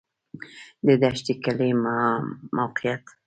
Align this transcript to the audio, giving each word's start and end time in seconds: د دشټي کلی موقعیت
د 0.85 0.87
دشټي 1.01 1.33
کلی 1.43 1.71
موقعیت 2.57 3.03